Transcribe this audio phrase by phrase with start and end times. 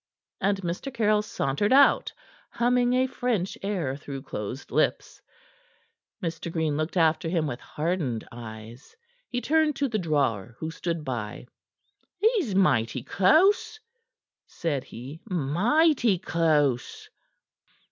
[0.39, 0.91] And Mr.
[0.91, 2.11] Caryll sauntered out,
[2.49, 5.21] humming a French air through closed lips.
[6.23, 6.51] Mr.
[6.51, 8.95] Green looked after him with hardened eyes.
[9.29, 11.45] He turned to the drawer who stood by.
[12.17, 13.79] "He's mighty close,"
[14.47, 15.21] said he.
[15.29, 17.07] "Mighty close!"